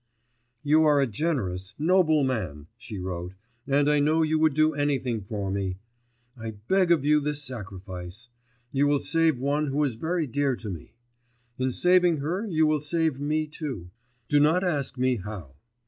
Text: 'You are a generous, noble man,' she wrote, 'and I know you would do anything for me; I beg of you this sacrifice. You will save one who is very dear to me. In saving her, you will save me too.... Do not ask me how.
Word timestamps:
'You 0.63 0.83
are 0.85 0.99
a 0.99 1.05
generous, 1.05 1.75
noble 1.77 2.23
man,' 2.23 2.65
she 2.75 2.97
wrote, 2.97 3.35
'and 3.67 3.87
I 3.87 3.99
know 3.99 4.23
you 4.23 4.39
would 4.39 4.55
do 4.55 4.73
anything 4.73 5.21
for 5.21 5.51
me; 5.51 5.77
I 6.35 6.55
beg 6.67 6.91
of 6.91 7.05
you 7.05 7.19
this 7.21 7.43
sacrifice. 7.43 8.27
You 8.71 8.87
will 8.87 8.97
save 8.97 9.39
one 9.39 9.67
who 9.67 9.83
is 9.83 9.93
very 9.93 10.25
dear 10.25 10.55
to 10.55 10.71
me. 10.71 10.95
In 11.59 11.71
saving 11.71 12.17
her, 12.17 12.47
you 12.47 12.65
will 12.65 12.79
save 12.79 13.19
me 13.21 13.45
too.... 13.45 13.91
Do 14.27 14.39
not 14.39 14.63
ask 14.63 14.97
me 14.97 15.17
how. 15.17 15.53